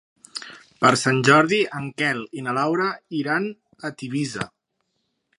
Per 0.83 0.91
Sant 1.01 1.19
Jordi 1.27 1.59
en 1.79 1.85
Quel 2.01 2.23
i 2.39 2.43
na 2.47 2.55
Laura 2.59 2.87
iran 3.19 3.45
a 3.91 3.93
Tivissa. 4.01 4.49